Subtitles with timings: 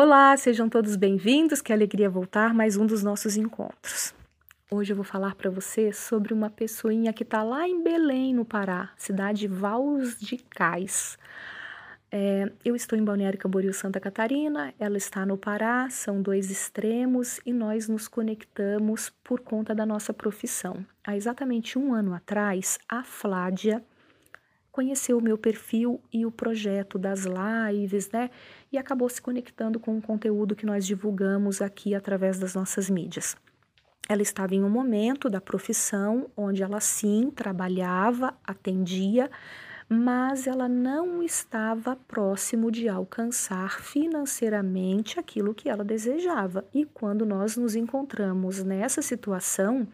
[0.00, 1.60] Olá, sejam todos bem-vindos.
[1.60, 4.14] Que alegria voltar mais um dos nossos encontros.
[4.70, 8.44] Hoje eu vou falar para você sobre uma pessoinha que está lá em Belém, no
[8.44, 11.18] Pará, cidade Vaus de Cais.
[12.12, 17.40] É, eu estou em Balneário Camboriú, Santa Catarina, ela está no Pará, são dois extremos
[17.44, 20.86] e nós nos conectamos por conta da nossa profissão.
[21.02, 23.84] Há exatamente um ano atrás, a Flávia
[24.78, 28.30] conheceu o meu perfil e o projeto das lives, né?
[28.70, 33.36] E acabou se conectando com o conteúdo que nós divulgamos aqui através das nossas mídias.
[34.08, 39.28] Ela estava em um momento da profissão onde ela sim trabalhava, atendia,
[39.88, 46.64] mas ela não estava próximo de alcançar financeiramente aquilo que ela desejava.
[46.72, 49.88] E quando nós nos encontramos nessa situação,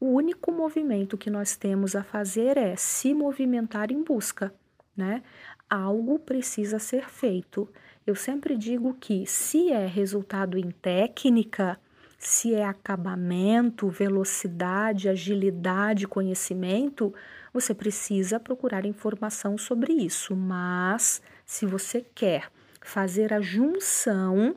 [0.00, 4.52] o único movimento que nós temos a fazer é se movimentar em busca,
[4.96, 5.22] né?
[5.68, 7.68] Algo precisa ser feito.
[8.06, 11.78] Eu sempre digo que se é resultado em técnica,
[12.18, 17.14] se é acabamento, velocidade, agilidade, conhecimento,
[17.52, 20.34] você precisa procurar informação sobre isso.
[20.34, 24.56] Mas se você quer fazer a junção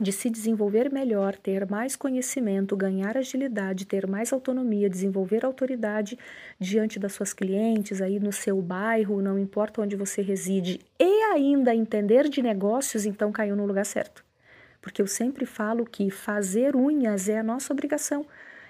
[0.00, 6.18] de se desenvolver melhor, ter mais conhecimento, ganhar agilidade, ter mais autonomia, desenvolver autoridade
[6.58, 11.74] diante das suas clientes, aí no seu bairro, não importa onde você reside, e ainda
[11.74, 14.24] entender de negócios, então caiu no lugar certo.
[14.80, 18.24] Porque eu sempre falo que fazer unhas é a nossa obrigação,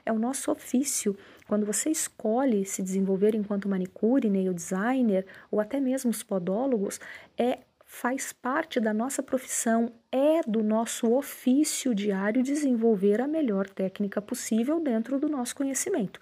[0.06, 1.14] é o nosso ofício.
[1.46, 6.98] Quando você escolhe se desenvolver enquanto manicure, nail designer ou até mesmo os podólogos,
[7.36, 7.58] é
[7.90, 14.78] faz parte da nossa profissão, é do nosso ofício diário desenvolver a melhor técnica possível
[14.78, 16.20] dentro do nosso conhecimento.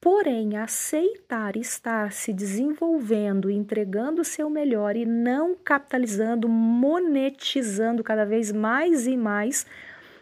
[0.00, 8.50] Porém, aceitar estar se desenvolvendo, entregando o seu melhor e não capitalizando, monetizando cada vez
[8.50, 9.66] mais e mais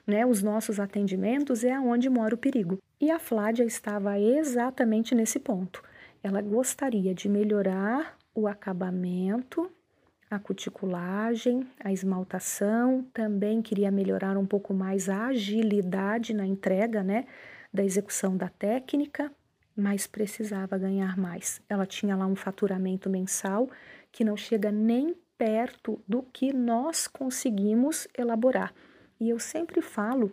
[0.04, 2.78] né, os nossos atendimentos é aonde mora o perigo.
[3.00, 5.82] E a Flávia estava exatamente nesse ponto.
[6.22, 9.70] Ela gostaria de melhorar o acabamento
[10.30, 17.26] a cuticulagem, a esmaltação, também queria melhorar um pouco mais a agilidade na entrega, né,
[17.74, 19.32] da execução da técnica,
[19.76, 21.60] mas precisava ganhar mais.
[21.68, 23.68] Ela tinha lá um faturamento mensal
[24.12, 28.72] que não chega nem perto do que nós conseguimos elaborar.
[29.18, 30.32] E eu sempre falo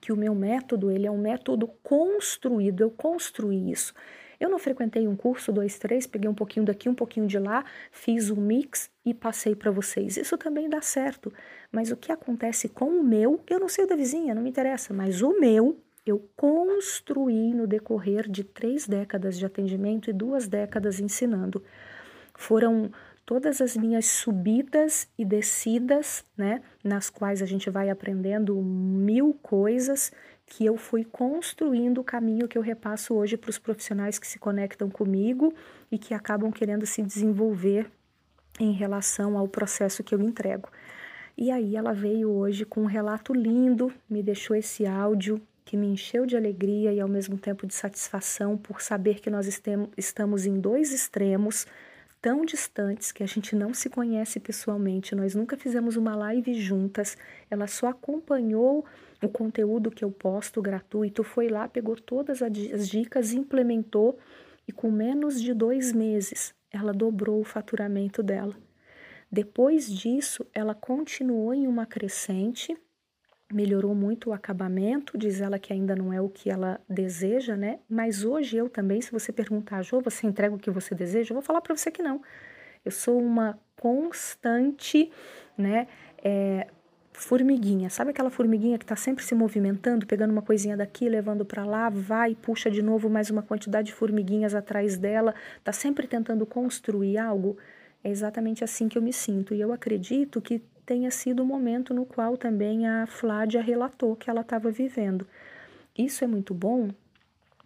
[0.00, 3.94] que o meu método, ele é um método construído, eu construí isso.
[4.42, 7.64] Eu não frequentei um curso, dois, três, peguei um pouquinho daqui, um pouquinho de lá,
[7.92, 10.16] fiz um mix e passei para vocês.
[10.16, 11.32] Isso também dá certo.
[11.70, 14.92] Mas o que acontece com o meu, eu não sei da vizinha, não me interessa,
[14.92, 20.98] mas o meu eu construí no decorrer de três décadas de atendimento e duas décadas
[20.98, 21.62] ensinando.
[22.34, 22.90] Foram
[23.24, 30.10] todas as minhas subidas e descidas, né, nas quais a gente vai aprendendo mil coisas
[30.52, 34.38] que eu fui construindo o caminho que eu repasso hoje para os profissionais que se
[34.38, 35.54] conectam comigo
[35.90, 37.90] e que acabam querendo se desenvolver
[38.60, 40.68] em relação ao processo que eu entrego.
[41.38, 45.86] E aí ela veio hoje com um relato lindo, me deixou esse áudio que me
[45.86, 49.46] encheu de alegria e ao mesmo tempo de satisfação por saber que nós
[49.96, 51.66] estamos em dois extremos
[52.22, 57.16] tão distantes que a gente não se conhece pessoalmente, nós nunca fizemos uma live juntas,
[57.50, 58.86] ela só acompanhou
[59.20, 64.20] o conteúdo que eu posto gratuito, foi lá, pegou todas as dicas, implementou
[64.68, 68.54] e com menos de dois meses ela dobrou o faturamento dela.
[69.30, 72.76] Depois disso, ela continuou em uma crescente
[73.52, 77.78] melhorou muito o acabamento, diz ela que ainda não é o que ela deseja, né?
[77.88, 81.32] Mas hoje eu também, se você perguntar, Jô, você entrega o que você deseja?
[81.32, 82.22] Eu vou falar para você que não.
[82.84, 85.10] Eu sou uma constante,
[85.56, 85.86] né?
[86.22, 86.66] É,
[87.12, 91.64] formiguinha, sabe aquela formiguinha que está sempre se movimentando, pegando uma coisinha daqui, levando para
[91.64, 96.46] lá, vai, puxa de novo mais uma quantidade de formiguinhas atrás dela, está sempre tentando
[96.46, 97.56] construir algo?
[98.02, 99.54] É exatamente assim que eu me sinto.
[99.54, 100.60] E eu acredito que
[100.92, 105.26] tenha sido o momento no qual também a Flávia relatou que ela estava vivendo.
[105.96, 106.90] Isso é muito bom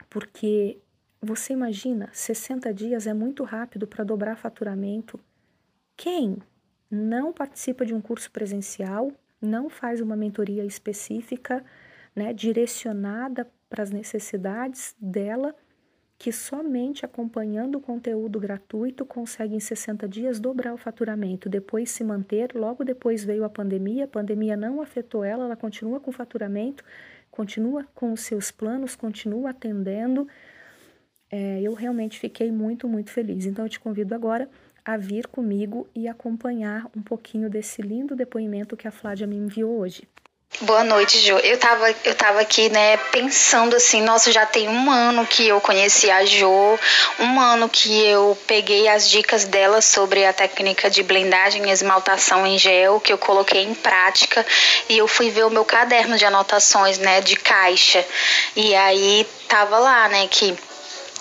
[0.09, 0.79] porque
[1.21, 5.19] você imagina, 60 dias é muito rápido para dobrar faturamento.
[5.97, 6.37] Quem
[6.89, 9.11] não participa de um curso presencial,
[9.43, 11.65] não faz uma mentoria específica,
[12.15, 15.53] né, direcionada para as necessidades dela,
[16.19, 22.03] que somente acompanhando o conteúdo gratuito consegue em 60 dias dobrar o faturamento, depois se
[22.03, 22.55] manter.
[22.55, 26.83] Logo depois veio a pandemia, a pandemia não afetou ela, ela continua com faturamento,
[27.31, 30.27] continua com os seus planos, continua atendendo.
[31.31, 33.45] É, eu realmente fiquei muito, muito feliz.
[33.45, 34.49] Então eu te convido agora
[34.83, 39.79] a vir comigo e acompanhar um pouquinho desse lindo depoimento que a Flávia me enviou
[39.79, 40.09] hoje.
[40.63, 41.37] Boa noite, Jo.
[41.41, 45.61] Eu tava, eu tava aqui, né, pensando assim, nossa, já tem um ano que eu
[45.61, 46.79] conheci a Jo,
[47.21, 52.47] um ano que eu peguei as dicas dela sobre a técnica de blendagem e esmaltação
[52.47, 54.47] em gel, que eu coloquei em prática,
[54.89, 58.03] e eu fui ver o meu caderno de anotações, né, de caixa.
[58.57, 60.57] E aí tava lá, né, que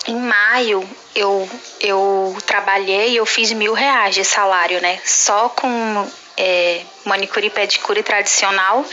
[0.07, 1.49] em maio eu,
[1.79, 4.99] eu trabalhei, eu fiz mil reais de salário, né?
[5.03, 6.07] Só com
[6.37, 8.85] é, manicure e pedicure tradicional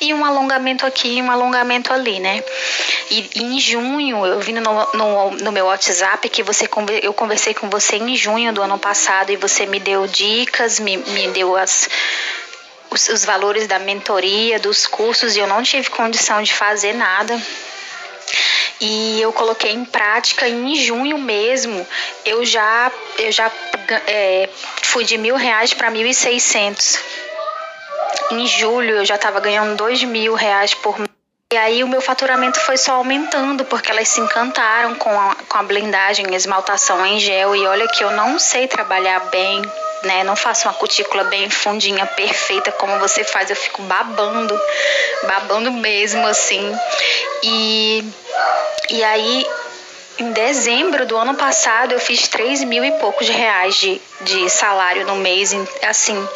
[0.00, 2.42] e um alongamento aqui e um alongamento ali, né?
[3.10, 6.68] E, e em junho, eu vim no, no, no, meu WhatsApp que você
[7.02, 10.96] eu conversei com você em junho do ano passado e você me deu dicas, me,
[10.96, 11.88] me deu as
[12.90, 17.40] os, os valores da mentoria, dos cursos e eu não tive condição de fazer nada
[18.80, 21.86] e eu coloquei em prática em junho mesmo
[22.24, 23.50] eu já eu já
[24.06, 24.48] é,
[24.82, 26.98] fui de mil reais para mil e seiscentos
[28.30, 31.10] em julho eu já estava ganhando dois mil reais por mês
[31.52, 35.58] e aí o meu faturamento foi só aumentando, porque elas se encantaram com a, com
[35.58, 37.56] a blendagem, esmaltação em gel.
[37.56, 39.60] E olha que eu não sei trabalhar bem,
[40.04, 40.22] né?
[40.22, 43.50] Não faço uma cutícula bem fundinha, perfeita, como você faz.
[43.50, 44.56] Eu fico babando,
[45.26, 46.72] babando mesmo, assim.
[47.42, 48.04] E
[48.90, 49.46] e aí,
[50.18, 55.06] em dezembro do ano passado, eu fiz 3 mil e poucos reais de, de salário
[55.06, 55.52] no mês.
[55.82, 56.28] Assim,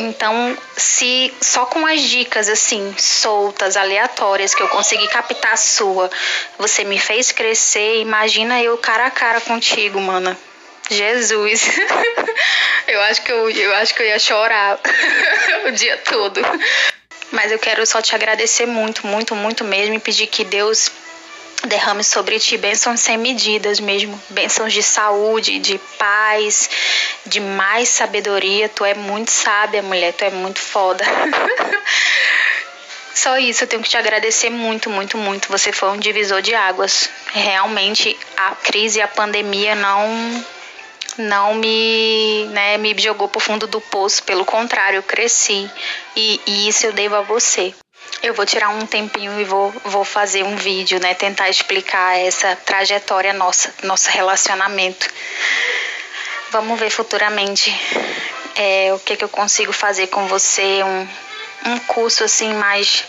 [0.00, 6.10] então, se só com as dicas assim, soltas, aleatórias, que eu consegui captar a sua,
[6.58, 10.36] você me fez crescer, imagina eu cara a cara contigo, mana.
[10.90, 11.68] Jesus.
[12.88, 14.78] eu acho que eu, eu acho que eu ia chorar
[15.68, 16.40] o dia todo.
[17.30, 20.90] Mas eu quero só te agradecer muito, muito, muito mesmo e pedir que Deus
[21.66, 26.70] derrame sobre ti bênçãos sem medidas mesmo, bênçãos de saúde, de paz,
[27.26, 28.68] de mais sabedoria.
[28.68, 31.04] Tu é muito sábia, mulher, tu é muito foda.
[33.14, 35.48] Só isso, eu tenho que te agradecer muito, muito, muito.
[35.48, 37.10] Você foi um divisor de águas.
[37.32, 40.44] Realmente a crise a pandemia não
[41.18, 45.70] não me, né, me jogou pro fundo do poço, pelo contrário, eu cresci.
[46.16, 47.74] E, e isso eu devo a você.
[48.22, 51.14] Eu vou tirar um tempinho e vou, vou fazer um vídeo, né?
[51.14, 55.08] Tentar explicar essa trajetória nossa, nosso relacionamento.
[56.50, 57.74] Vamos ver futuramente
[58.56, 61.08] é, o que, que eu consigo fazer com você, um,
[61.70, 63.04] um curso assim mais,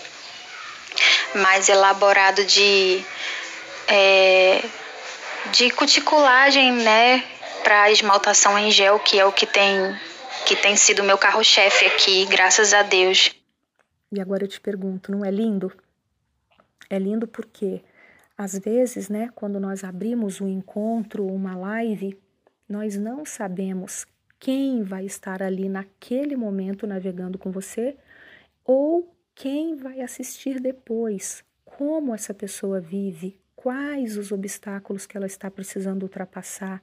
[1.36, 3.04] mais elaborado de,
[3.90, 4.64] é,
[5.48, 7.22] de cuticulagem, né?
[7.64, 10.00] Para esmaltação em gel, que é o que tem,
[10.46, 13.41] que tem sido meu carro-chefe aqui, graças a Deus.
[14.12, 15.72] E agora eu te pergunto, não é lindo?
[16.90, 17.82] É lindo porque
[18.38, 22.20] às vezes, né, quando nós abrimos um encontro, uma live,
[22.68, 24.06] nós não sabemos
[24.40, 27.96] quem vai estar ali naquele momento navegando com você
[28.66, 35.50] ou quem vai assistir depois, como essa pessoa vive, quais os obstáculos que ela está
[35.50, 36.82] precisando ultrapassar,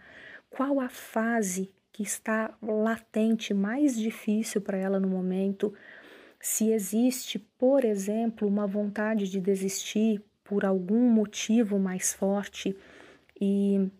[0.49, 5.75] qual a fase que está latente mais difícil para ela no momento,
[6.49, 12.75] se existe, por exemplo, uma vontade de desistir por algum motivo mais forte
[13.39, 13.91] e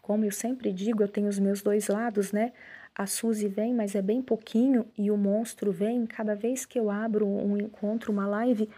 [0.00, 2.52] como eu sempre digo, eu tenho os meus dois lados, né?
[2.94, 6.06] A Suzy vem, mas é bem pouquinho, e o monstro vem.
[6.06, 8.68] Cada vez que eu abro um encontro, uma live,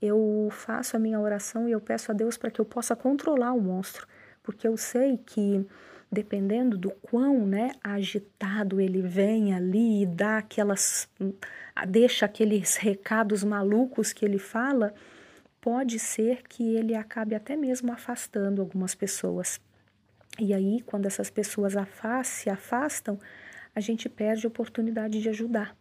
[0.00, 3.54] eu faço a minha oração e eu peço a Deus para que eu possa controlar
[3.54, 4.06] o monstro,
[4.42, 5.66] porque eu sei que
[6.10, 11.08] dependendo do quão né, agitado ele vem ali e dá aquelas.
[11.88, 14.92] deixa aqueles recados malucos que ele fala,
[15.60, 19.60] pode ser que ele acabe até mesmo afastando algumas pessoas.
[20.38, 21.74] E aí, quando essas pessoas
[22.24, 23.18] se afastam,
[23.74, 25.76] a gente perde a oportunidade de ajudar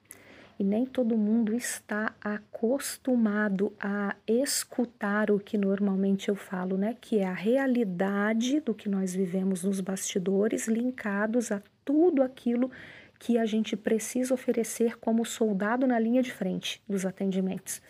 [0.59, 6.97] e nem todo mundo está acostumado a escutar o que normalmente eu falo, né?
[6.99, 12.69] Que é a realidade do que nós vivemos nos bastidores, linkados a tudo aquilo
[13.17, 17.81] que a gente precisa oferecer como soldado na linha de frente dos atendimentos.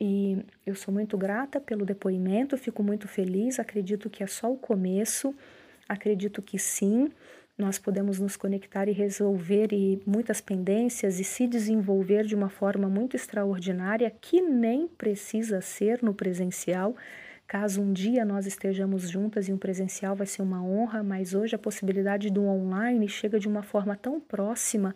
[0.00, 4.56] E eu sou muito grata pelo depoimento, fico muito feliz, acredito que é só o
[4.56, 5.32] começo,
[5.88, 7.10] acredito que sim,
[7.56, 12.88] nós podemos nos conectar e resolver e muitas pendências e se desenvolver de uma forma
[12.88, 16.94] muito extraordinária que nem precisa ser no presencial.
[17.46, 21.54] Caso um dia nós estejamos juntas e um presencial vai ser uma honra, mas hoje
[21.54, 24.94] a possibilidade do online chega de uma forma tão próxima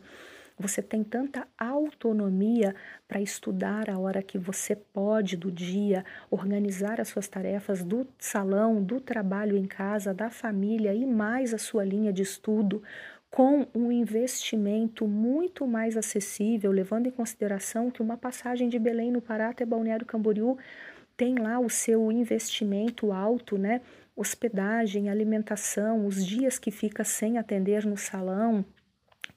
[0.60, 2.74] você tem tanta autonomia
[3.08, 8.82] para estudar a hora que você pode do dia, organizar as suas tarefas do salão,
[8.82, 12.82] do trabalho em casa, da família e mais a sua linha de estudo
[13.30, 19.22] com um investimento muito mais acessível, levando em consideração que uma passagem de Belém no
[19.22, 20.58] Pará até Balneário Camboriú
[21.16, 23.80] tem lá o seu investimento alto, né?
[24.16, 28.64] Hospedagem, alimentação, os dias que fica sem atender no salão,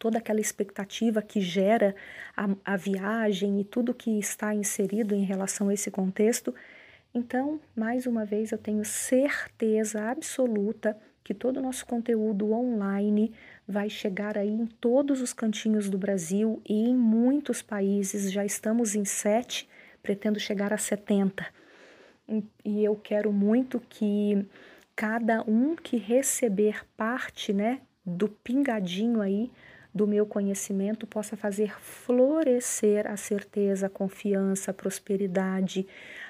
[0.03, 1.95] toda aquela expectativa que gera
[2.35, 6.53] a, a viagem e tudo que está inserido em relação a esse contexto.
[7.13, 13.31] Então, mais uma vez, eu tenho certeza absoluta que todo o nosso conteúdo online
[13.65, 18.29] vai chegar aí em todos os cantinhos do Brasil e em muitos países.
[18.29, 19.69] Já estamos em sete,
[20.01, 21.45] pretendo chegar a 70.
[22.65, 24.45] E eu quero muito que
[24.97, 29.49] cada um que receber parte, né, do pingadinho aí
[29.93, 35.85] do meu conhecimento possa fazer florescer a certeza, a confiança, a prosperidade,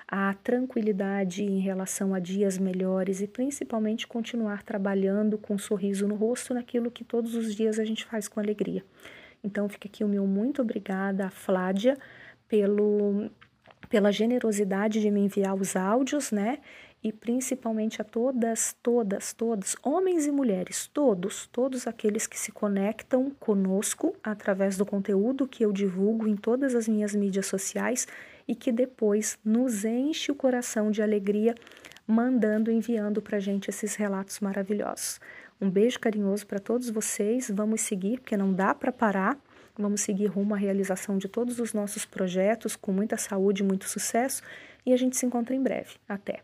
[0.07, 6.15] a tranquilidade em relação a dias melhores e principalmente continuar trabalhando com um sorriso no
[6.15, 8.83] rosto naquilo que todos os dias a gente faz com alegria.
[9.43, 11.97] Então fica aqui o meu muito obrigada a Flávia
[12.47, 13.29] pelo
[13.89, 16.57] pela generosidade de me enviar os áudios, né?
[17.03, 23.29] E principalmente a todas, todas, todos, homens e mulheres, todos, todos aqueles que se conectam
[23.31, 28.07] conosco através do conteúdo que eu divulgo em todas as minhas mídias sociais
[28.47, 31.53] e que depois nos enche o coração de alegria,
[32.07, 35.19] mandando, enviando para a gente esses relatos maravilhosos.
[35.59, 37.49] Um beijo carinhoso para todos vocês.
[37.53, 39.37] Vamos seguir, porque não dá para parar.
[39.77, 44.43] Vamos seguir rumo à realização de todos os nossos projetos com muita saúde, muito sucesso
[44.85, 45.95] e a gente se encontra em breve.
[46.07, 46.43] Até!